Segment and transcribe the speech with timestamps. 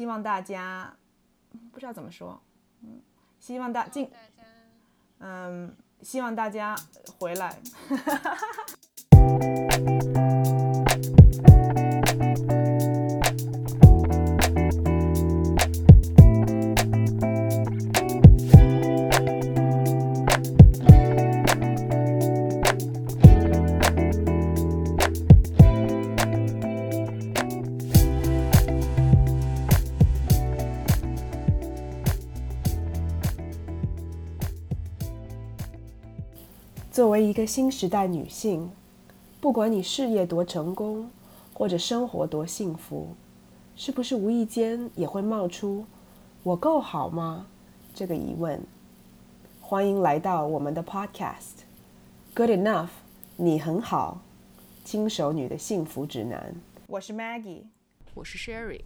[0.00, 0.90] 希望大家
[1.70, 2.40] 不知道怎么说，
[2.80, 3.02] 嗯，
[3.38, 4.10] 希望大进，
[5.18, 6.74] 嗯，希望大家
[7.18, 7.60] 回来。
[36.90, 38.68] 作为一个新时代女性，
[39.40, 41.08] 不管你事业多成功，
[41.54, 43.14] 或者生活多幸福，
[43.76, 45.84] 是不是无意间也会冒出
[46.42, 47.46] “我够好吗”
[47.94, 48.60] 这个疑问？
[49.60, 51.62] 欢迎来到我们的 Podcast
[52.34, 52.88] Good Enough，
[53.36, 54.20] 你很好，
[54.84, 56.56] 轻手女的幸福指南。
[56.88, 57.62] 我是 Maggie，
[58.14, 58.80] 我是 Sherry。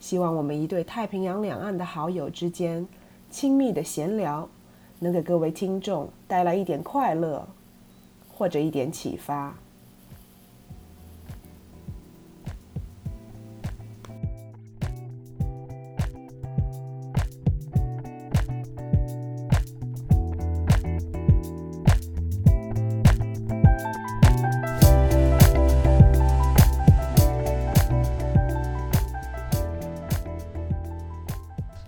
[0.00, 2.88] 希望我们一对太平洋两岸的好友之间
[3.30, 4.48] 亲密的闲聊。
[5.02, 7.48] 能给各位听众带来一点快乐，
[8.30, 9.56] 或者一点启发。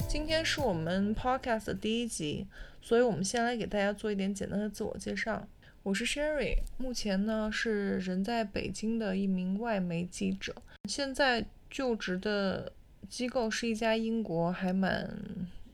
[0.09, 2.47] 今天是我们 Podcast 的第一集。
[2.83, 5.47] 所以，我们先来给大家做一点简单的自我介绍。
[5.85, 10.53] 我是 Sherry，目前呢是人在北京的一名外媒记者，
[10.89, 12.73] 现在就职的
[13.09, 15.17] 机构是一家英国还蛮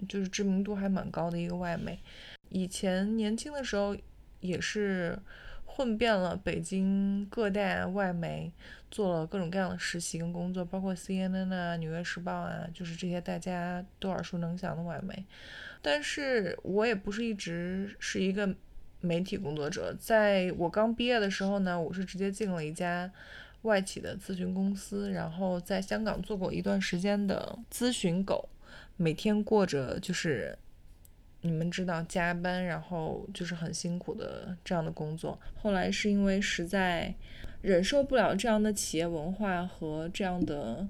[0.06, 1.98] 就是知名度还蛮高的一个外媒。
[2.50, 3.96] 以前年轻的时候
[4.40, 5.18] 也是
[5.78, 8.52] 混遍了北京各大外媒，
[8.90, 15.24] 做了各种各样的实习跟工作，包括 CNN 啊、纽约时报啊，就是这些大家都耳熟能详的外媒。
[15.80, 18.52] 但是我也不是一直是一个
[19.00, 23.08] 媒体工作者，在我刚毕业的时候呢，我是直接进了一家
[23.62, 28.48] 外企的咨询公司，然后在香港做过一段时间的咨询狗，
[28.96, 30.58] 每天过着就是
[31.40, 35.38] 你们知道加班，然后就是很辛苦的这样的工作。
[35.54, 37.14] 后来是因为实在
[37.62, 40.86] 忍受不了这样的企业文化和这样的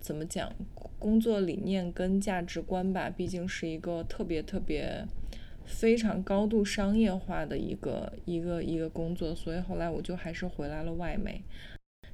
[0.00, 0.52] 怎么讲？
[0.98, 5.06] 工作理念跟价值观吧，毕竟是一个特别特别
[5.64, 11.40] 非常高度商业化的一个一个一个工作，所以后来我就还是回来了外媒。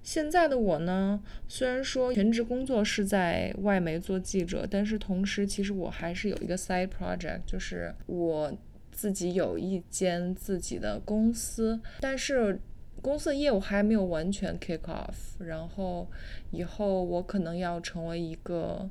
[0.04, 8.56] 现在的我呢，虽然说全职工作是在外媒做记者，但是同时其实我还是有一个 side project，就是我
[8.92, 12.60] 自己有一间自己的公司，但是。
[13.02, 16.08] 公司的业务还没有完全 kick off，然后
[16.50, 18.88] 以后我可能要成为一个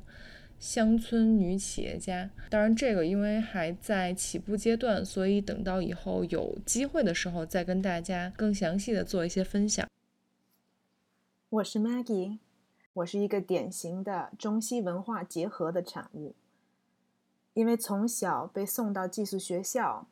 [0.56, 2.30] 乡村女企业家。
[2.48, 9.84] 当然，这个因为还在起步阶段，所以等到以后有机会的时候再跟大家更详细的做一些分享。
[11.54, 12.38] 我是 Maggie，
[12.94, 16.34] 我是一个典型的中西文化结合的产物，
[17.52, 20.08] 因为从小被送到寄宿学校，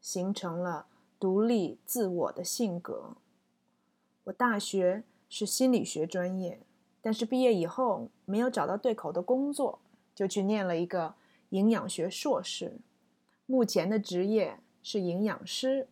[0.00, 0.86] 形成了
[1.20, 3.14] 独立自我的性格。
[4.24, 6.58] 我大学是心理学专业，
[7.00, 9.78] 但是毕业以后没有找到对口的工作，
[10.12, 11.14] 就去念了一个
[11.50, 12.78] 营养学硕士。
[13.46, 15.86] 目前的职业是营养师。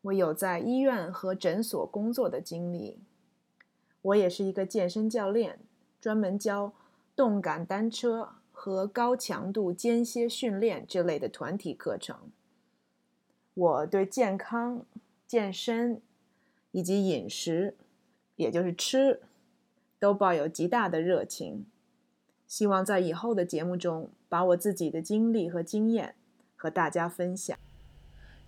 [0.00, 2.98] 我有在医院和诊所工作的经历。
[4.02, 5.58] 我也是一个健身教练，
[6.00, 6.72] 专门教
[7.16, 12.16] 动感单车和高强度间歇训练这类的团体课程。
[13.54, 14.84] 我对健康、
[15.26, 16.00] 健身。
[16.74, 17.76] 以及饮食，
[18.36, 19.20] 也就是吃，
[19.98, 21.66] 都抱有极大的热情。
[22.46, 26.14] 希望在以后的节目中，把我自己的经历和经验
[26.56, 27.58] 和大家分享。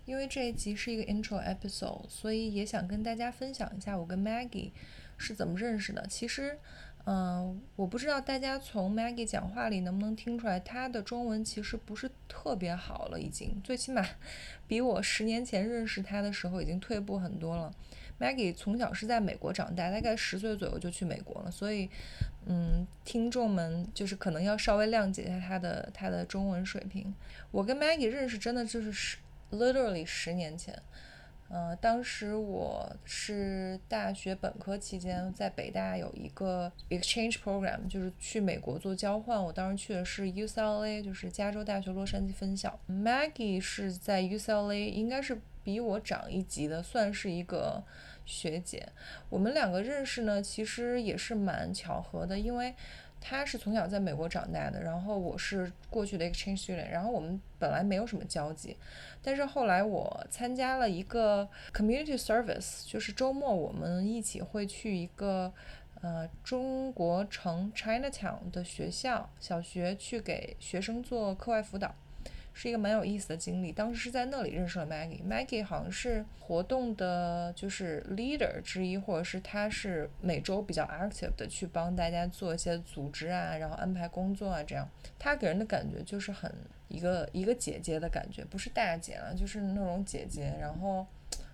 [0.05, 4.71] 因为这一集是一个 intro episode，所以也想跟大家分享一下我跟 Maggie
[5.17, 6.05] 是怎么认识的。
[6.07, 6.57] 其实。
[7.07, 14.03] 嗯，我不知道大家从 Maggie 讲话里能不能听出来，她的中文其实不是特别好了，已经最起码
[14.67, 17.71] 比我十年前认识她的时候已经退步很多了。
[18.19, 21.87] Maggie 从小是在美国长大，大概十岁左右就去美国了，所以，
[22.47, 27.13] 嗯，听众们就是可能要稍微谅解一下她的她的中文水平。
[27.51, 29.17] 我跟 Maggie 认识真的就是十
[29.51, 30.75] literally 十年前。
[31.47, 39.41] 呃，当时我是大学本科期间在北大有一个 exchange program，就是去美国做交换。
[39.41, 42.79] 我当时去的是 UCLA，就是加州大学洛杉矶分校。
[42.89, 47.83] Maggie 是在 UCLA，应该是比我长一级的，算是一个
[48.25, 48.89] 学姐。
[49.29, 52.73] 我们两个认识呢，其实也是蛮巧合的，因为。
[53.27, 58.77] 他是从小在美国长大的，然后我是过去的 exchange student，然后我们本来没有什么交集，
[59.23, 65.51] 但是后来我参加了一个 community service，就是周末我们一起会去一个
[66.03, 71.95] 呃中国城 Chinatown 的学校小学去给学生做课外辅导。
[72.57, 73.69] 是一个蛮有意思的经历。
[73.69, 75.21] 当时是在那里认识了 Maggie。
[75.21, 84.87] Maggie 好像是活动的，就是 leader 之一，或者是他是每周比较 active 的去帮大家做一些组织啊，然后安排工作啊，这样。
[85.19, 86.49] 他给人的感觉就是很
[86.87, 90.55] 一个一个姐姐的感觉，不是大姐了，就是那种姐姐。
[90.57, 91.05] 然后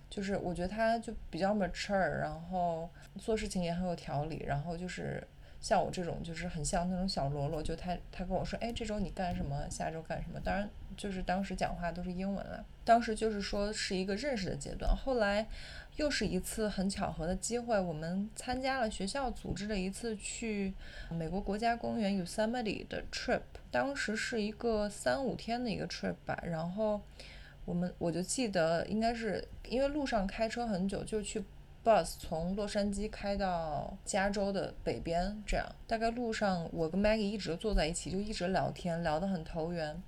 [0.08, 2.88] 就是我觉得他就比较 mature，然后
[3.18, 5.26] 做事情也很有条理，然后就是。
[5.62, 9.64] 像我这种就是很像那种小喽啰，就他他跟我说，哎，这周你干什么？
[9.70, 10.40] 下周干什么？
[10.40, 12.64] 当然就是当时讲话都是英文了。
[12.84, 14.92] 当时就是说是一个认识的阶段。
[14.94, 15.46] 后来
[15.94, 20.74] 又是一次很巧合的机会，我们参加了学校组织的一次去
[21.08, 23.42] 美国国家公园 Yosemite 的 trip。
[23.70, 26.42] 当时是一个三五天的一个 trip 吧。
[26.44, 27.00] 然后
[27.64, 31.44] 我们我就记得应该是因为路上开车很久，就去。
[31.84, 40.00] Bus 从洛杉矶开到加州的北边，这样大概路上我跟 Maggie 一直坐在一起，就一直聊天，聊得很投缘。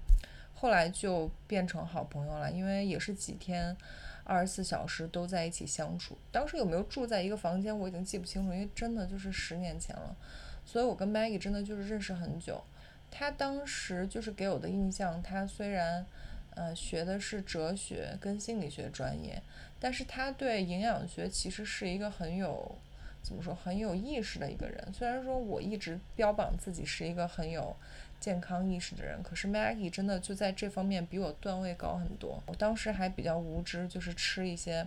[0.54, 3.76] 后来就变成好朋友了，因为也是几天，
[4.22, 6.16] 二十四小时都在一起相处。
[6.30, 10.16] 当时有没有住在一个房间，我已经记不清楚，因为真的就是十年前了。
[10.64, 12.62] 所以我跟 Maggie 真的就是认识很久。
[13.10, 16.06] 他当时就是给我的印象，他虽然
[16.54, 19.42] 呃学的是哲学跟心理学专业。
[19.84, 22.74] 但是他对营养学其实是一个很有，
[23.22, 24.82] 怎么说很有意识的一个人。
[24.94, 27.76] 虽然说我一直标榜自己是一个很有
[28.18, 32.42] 健康意识的人，可是 Maggie 真的就在这方面比我段位高很多。
[32.46, 34.86] 我当时还比较无知，就是吃一些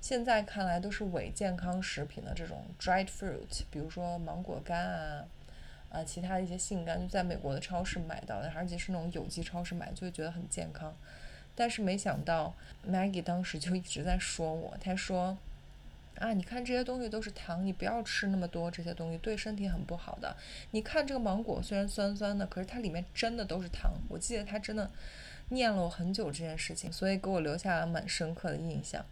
[0.00, 5.28] 现在看来都是伪健康食品的这种 dried fruit，比如说芒果干啊，
[5.90, 10.96] 啊其他的一些杏干，就在美国的超市买到的，而且是那种有机超市买，就会觉得很健康。
[11.58, 12.54] 但是没想到
[12.88, 15.36] ，Maggie 当时就一直在说我，他说
[16.14, 20.36] ：“啊，你看这些东西都是糖，你不要吃那么多这些东西，对身体很不好的。
[20.70, 24.88] 你看这个芒果虽然酸酸的，可是它里面真的都是糖。”我记得他真的
[25.48, 29.04] 念了我很久这件事情，所以给我留下了蛮深刻的印象。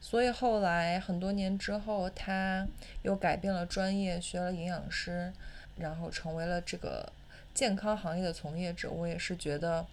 [0.00, 2.66] 所以后来很多年之后，他
[3.02, 5.32] 又改变了专业，学了营养师，
[5.76, 7.12] 然后成为了这个
[7.54, 8.90] 健康行业的从业者。
[8.90, 9.86] 我也是觉得。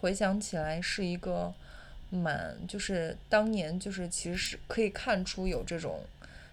[0.00, 1.52] 回想起来是一个
[2.10, 6.04] 蛮，就是当年就是其实是可以看出有这种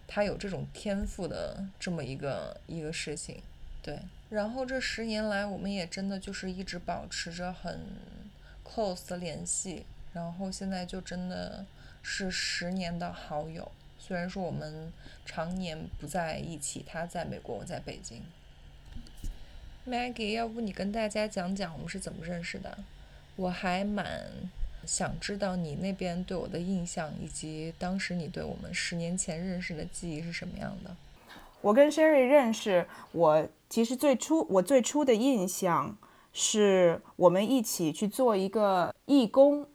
[0.07, 3.41] 他有这种天赋的这么一个一个事情，
[3.81, 3.99] 对。
[4.29, 7.79] 然后这十年来，我们也真的就是一直保持着很
[8.67, 11.65] close 的联系，然后现在就真的
[12.01, 13.71] 是十年的好友。
[13.99, 14.91] 虽然说我们
[15.25, 18.23] 常年不在一起，他在美国，我在北京。
[19.87, 22.77] Maggie，要不你跟大家讲讲我们是怎么认识的？
[23.35, 24.31] 我还蛮
[24.85, 30.95] 想知道你那边对我的印象，以及当时你对我们十年前认识的记忆是什么样的。
[31.61, 35.97] 我跟 Sherry 认识，我其实最初我最初的印象
[36.31, 39.65] 是我们一起去做一个义工，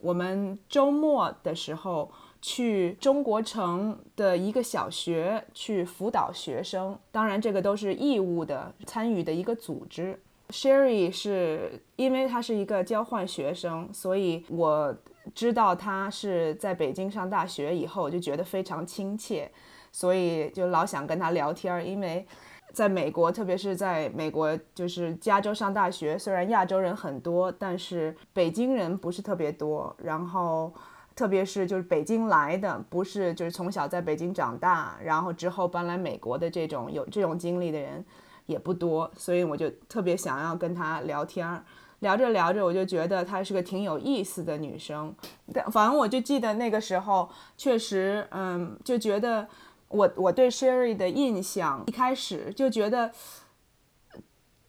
[0.00, 2.10] 我们周末的时候
[2.40, 10.20] 去中国城的一个小学去辅导学生，当然这个都是义务的参与的一个组织。
[10.52, 14.94] Sherry 是因为他是一个交换学生，所以我
[15.34, 19.50] 知道他是在北京上大学以后，就觉得非常亲切，
[19.90, 21.88] 所以就老想跟他聊天。
[21.88, 22.26] 因为
[22.70, 29.96] 在美国，特别是在美国，就是加州上大学，虽然亚洲人很多，但是北京人不是特别多。
[30.02, 30.70] 然后，
[31.16, 38.04] 特别是就是北京来的，不是就是从小在北京长大，然后之后搬来美国的这种有这种经历的人。
[38.52, 41.64] 也不多，所以我就特别想要跟她聊天儿，
[42.00, 45.14] 聊着聊着，我就觉得她是个挺有意思的女生。
[45.52, 49.48] 但反正我就记得那个时候，确实，嗯，就觉得
[49.88, 53.10] 我我对 Sherry 的印象，一开始就觉得，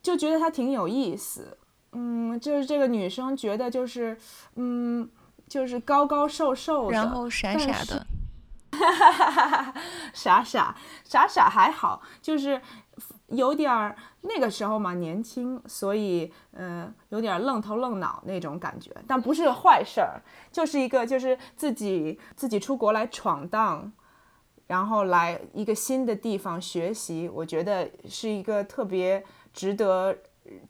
[0.01, 1.57] 就觉得她挺有意思，
[1.91, 4.17] 嗯，就是这个女生觉得就是，
[4.55, 5.09] 嗯，
[5.47, 8.05] 就是高高瘦瘦的，然后傻傻的，
[10.13, 12.61] 傻傻傻傻还好，就是。
[13.33, 20.21] 有点儿那个时候嘛，年轻，所以嗯，有点愣头愣脑那种感觉，但不是坏事儿，
[20.51, 23.91] 就是一个就是自己自己出国来闯荡，
[24.67, 30.15] 然后来一个新的地方学习，我觉得是一个特别值得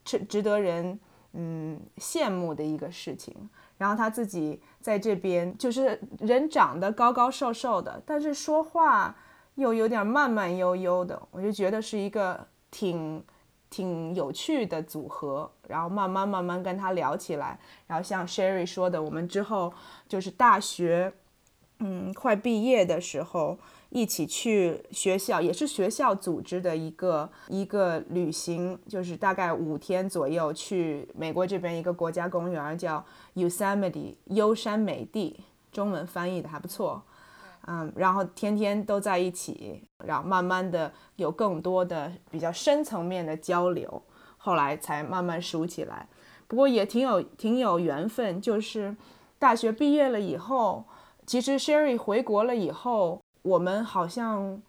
[0.04, 1.00] 值值得人
[1.34, 3.50] 嗯羡慕的一个事情。
[3.78, 9.14] 然后他自己在这边就是人长得高高瘦瘦的，但是说话
[9.56, 12.48] 又有点慢慢悠悠的，我就觉得是一个。
[12.74, 13.24] 挺
[13.70, 19.72] 挺有趣的组合，然后慢慢慢慢跟他聊起来，然后像 Sherry 说的，我们之后
[20.08, 21.14] 就是大学，
[21.80, 35.40] 嗯，快毕业的时候一起去学校，也是学校组织的一个一个旅行，就是大概五天左右去美国这边一个国家公园叫 Yosemite 优山美地，
[35.72, 37.04] 中文翻译的还不错。
[37.68, 44.02] 嗯，然后天天都在一起，然后慢慢的有更多的比较深层面的交流，
[44.38, 46.08] 后来才慢慢熟起来。
[46.48, 48.96] 不过也挺有挺有缘分，就是
[49.40, 50.84] 大学毕业了以后，
[51.26, 54.62] 其实 Sherry 回国了以后，我们好像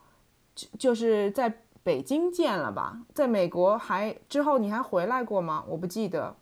[0.54, 3.00] 就就是在北京见了吧？
[3.12, 5.64] 在美国还之后你还回来过吗？
[5.68, 6.36] 我不记得。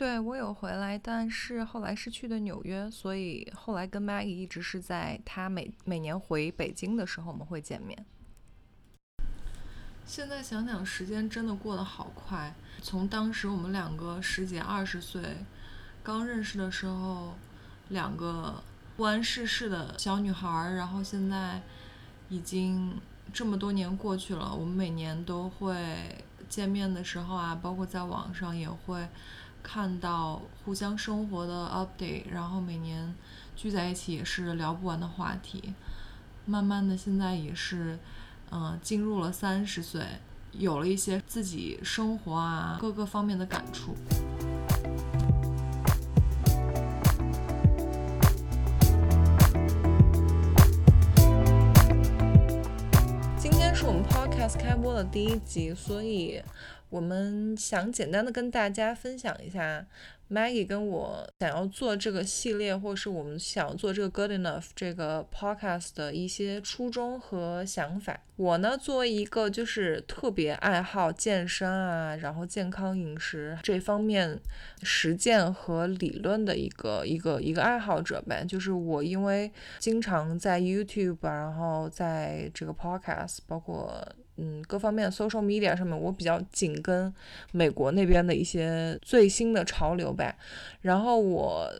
[0.00, 8.06] 对我有回来，但是后来是去的纽约，所以后来跟 Maggie 一直是在他每每年回北京的时候我们会见面。
[10.06, 12.54] 现在想想，时间真的过得好快。
[12.80, 15.22] 从当时我们两个十几二十岁
[16.02, 17.34] 刚认识的时候，
[17.90, 18.62] 两个
[18.96, 21.60] 不谙世事的小女孩，然后现在
[22.30, 22.98] 已经
[23.34, 29.06] 这么多年过去了，我们每年都会见面的时候啊，包括在网上也会。
[29.62, 33.14] 看到互相生活的 update，然后每年
[33.54, 35.74] 聚在一起也是聊不完的话题。
[36.46, 37.98] 慢慢的，现在也是，
[38.50, 40.02] 嗯，进入了三十岁，
[40.52, 43.94] 有了一些自己生活啊各个方面的感触。
[53.38, 56.42] 今天是我们 podcast 开播的第一集，所以。
[56.90, 59.86] 我们想简单的跟大家分享一下。
[60.32, 68.16] Maggie 跟我想要做这个系列，或是我们想要做这个 Good Enough 这个 Podcast 的一些初衷和想法。
[68.36, 74.38] 我呢，作为一个就是特别爱好健身啊，然后健康饮食这方面
[74.84, 78.44] 实践和理论的一个一个一个爱好者呗。
[78.44, 84.00] 就是我因为经常在 YouTube，然后在这个 Podcast，包括
[84.40, 87.12] 嗯各方面 Social Media 上面，我比较紧跟
[87.52, 90.34] 美国那边的一些最新的潮流呗。
[90.80, 91.70] 然后我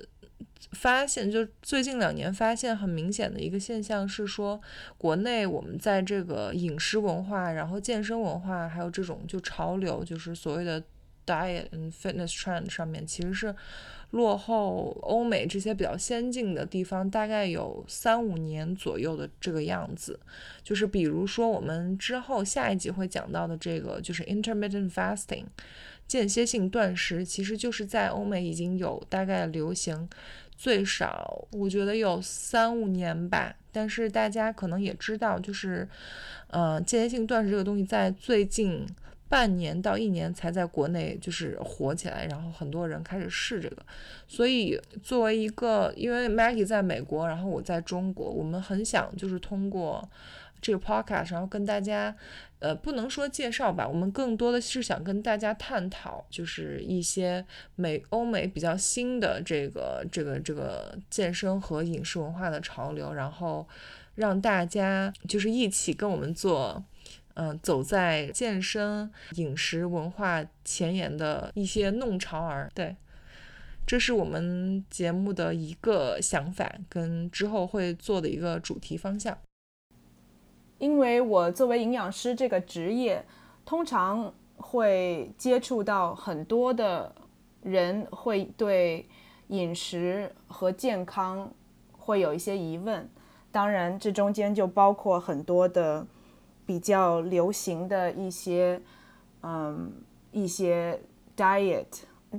[0.72, 4.60] 发现，就最近两年发现很明显的一个现象是说，
[4.98, 10.82] 国内我们在这个饮食文化、然后健身文化，还有这种就潮流，就是所谓的
[11.26, 13.54] diet and fitness trend 上面，其实是
[14.10, 20.18] 落后欧美这些比较先进的地方，大概有三五年左右的这个样子。
[20.62, 25.44] 就是比如说我们之后下一集会讲到的这个，就是 intermittent fasting。
[26.08, 30.08] 间歇性断食其实就是在欧美已经有大概流行，
[30.56, 33.54] 最少我觉得有三五年吧。
[33.70, 35.88] 但是大家可能也知道，就是，
[36.48, 38.84] 呃，间歇性断食这个东西在最近
[39.30, 43.76] 半年到一年才在国内就是火起来，然后很多人开始试这个。
[44.28, 50.06] 所以作为一个，因为 Maggie 在美国，然后我在中国，我们很想就是通过。
[50.62, 52.14] 这个 podcast，然后跟大家，
[52.58, 57.42] 呃，不能说介绍吧，我们更多的是想跟大家探讨，就是一些
[57.76, 63.66] 美欧美比较新的这个这个这个健身和饮食文化的潮流，然后
[64.16, 66.84] 让大家就是一起跟我们做，
[67.34, 72.68] 嗯，走在健身饮食文化前沿的一些弄潮儿。
[72.74, 72.96] 对，
[73.86, 79.36] 这是我们节目的一个想法，跟之后会做的一个主题方向。
[80.78, 83.24] 因为我作为营养师这个职业，
[83.64, 87.14] 通常会接触到很多的
[87.62, 89.06] 人，会对
[89.48, 91.52] 饮食和健康
[91.92, 93.08] 会有一些疑问。
[93.52, 96.06] 当然，这中间就包括很多的
[96.70, 98.80] 比较流行的一些，
[99.42, 99.92] 嗯，
[100.30, 100.96] 一些
[101.36, 101.84] diet，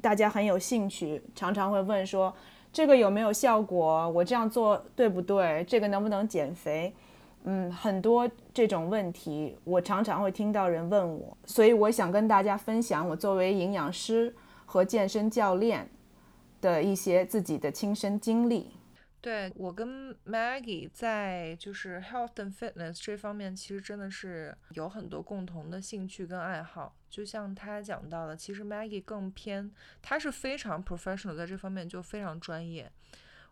[0.02, 2.34] 大家很有兴趣，常常会问说
[2.72, 4.10] 这个有没有效果？
[4.12, 5.66] 我这样做对不对？
[5.68, 6.96] 这个能不能减肥？
[7.44, 14.34] 嗯，很多这种问题，我常常会听到人问我，所以我想跟大家分享我作为营养师
[14.66, 15.86] 和健身教练
[16.62, 18.72] 的一些自己的亲身经历。
[19.22, 26.96] 对我跟 Maggie 在就是 health and fitness 这方面，其实真的是有很多共同的兴趣跟爱好。
[27.08, 32.92] 就像他讲到的，其实 Maggie 更偏，他是非常 professional，在这方面就非常专业。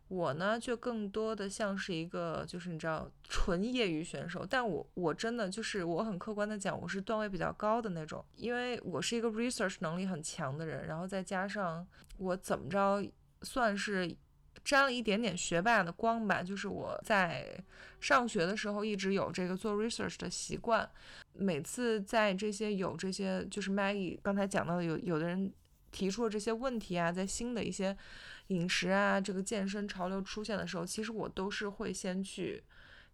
[0.08, 4.44] 我呢，就更多的像是一个，就是你知道，纯业余选手。
[4.44, 13.06] 但我我真的就是我很客观的讲，我是段位比较高的那种，因为我是一个 research 能力很强的人，然后再加上我怎么着
[13.44, 14.18] 算是
[14.64, 17.46] 沾了一点点学霸的光吧，就是我在
[18.00, 20.90] 上学的时候一直有这个做 research 的习惯，
[21.34, 25.52] 每次在这些有这些就是 Maggie 刚才讲到的有有的人
[25.92, 27.96] 提出了这些问题啊，在新的一些
[28.48, 32.64] 饮食啊这个健身潮流出现的时候，其实我都是会先去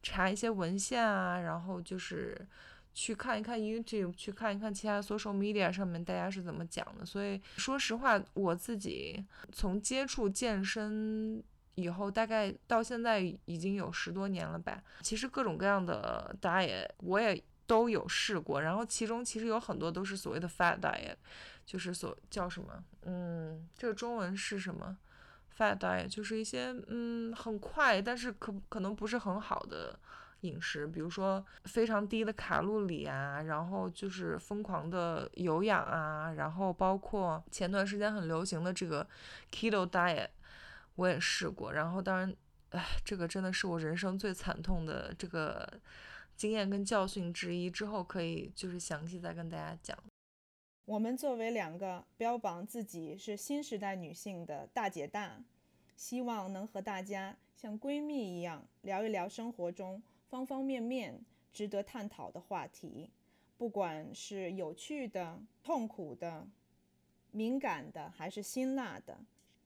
[0.04, 2.48] 查一些文献啊，然后就是
[2.96, 7.06] 去看一看 YouTube，去看一看其他 social media 上面大家是怎么讲的。
[7.06, 11.44] 所以说实话，我自己从接触健身。
[11.78, 14.82] 以后大概到现在已经有十多年了吧。
[15.02, 21.18] 其实各种各样的 diet 我也都有试过，然后其中其实有很多都是所谓的 fat diet，
[21.66, 24.98] 就是所叫什么，嗯，这个中文是什么
[25.58, 30.00] ？fat diet 就是一些嗯很快，但是可可能不是很好的
[30.46, 39.08] 饮食，比如说非常低的卡路里啊，然后就是疯狂的有氧啊，然后包括前段时间很流行的这个
[39.52, 40.30] keto diet。
[40.98, 42.34] 我也试过，然后当然，
[42.70, 45.70] 唉，这个真的是我人生最惨痛的这个
[46.38, 47.70] 经验跟教训之一。
[47.70, 49.98] 之后可以就是详细再跟大家讲。
[50.86, 55.44] 我们作为两个标榜自己是新时代女性的大姐大，
[55.98, 60.02] 希望能和大家像闺蜜一样聊一聊生活中
[60.36, 61.18] 方方面面
[61.54, 63.10] 值得探讨的话题，
[63.58, 66.46] 不管是有趣的、痛苦的、
[67.32, 69.18] 敏感的，还是辛辣的，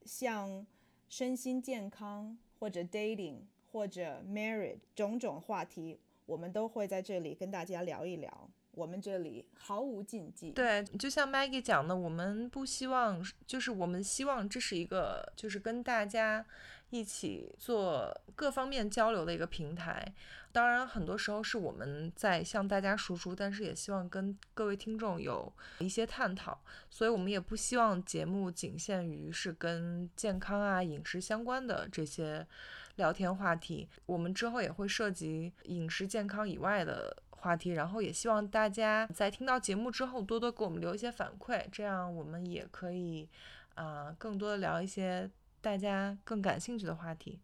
[0.06, 0.66] 像。
[1.12, 3.38] 身心健康，或者 dating，
[3.72, 8.48] 或者 marriage 种种话题，我们都会在这里跟大家聊一聊。
[8.80, 10.52] 我们这里毫无禁忌。
[10.52, 16.46] 对，就像 Maggie 讲的，我们不希望，就是我们希望这是一个，就是跟大家
[16.90, 20.14] 一起做各方面交流的一个平台。
[20.52, 26.60] 当然，很多时候是我们在向大家输出，但是也希望跟各位听众有一些探讨。
[26.90, 32.48] 所以，我们也不希望节目仅限于是跟健康啊、饮食相关的这些
[32.96, 33.88] 聊天话题。
[34.08, 37.72] 我们之后也会涉及饮食健康以外的话题。
[37.72, 43.28] 然后，也希望大家在听到节目之后，多多给我们留一些反馈，这样我们也可以
[43.76, 45.30] 啊，更多的聊一些
[45.62, 47.40] 大家更感兴趣的话题。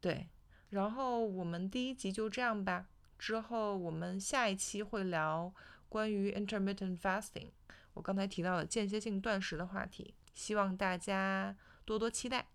[0.00, 0.28] 对。
[0.70, 2.86] 然后我们第一集就这样吧，
[3.18, 5.52] 之后我们下一期会聊
[5.86, 7.50] 关于 intermittent fasting，
[7.92, 12.46] 我刚才提到的间歇性断食的话题，希望大家多多期待，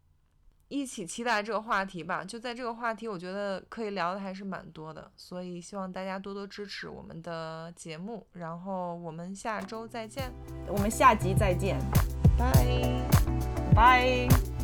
[0.67, 2.23] 一起期待这个话题吧。
[2.23, 8.25] 就在这个话题，我觉得可以聊的还是蛮多的，所以希望大家多多支持我们的节目。
[8.33, 10.31] 然后我们下周再见，
[10.67, 11.79] 我们下集再见，
[12.37, 12.47] 拜
[13.75, 14.56] 拜。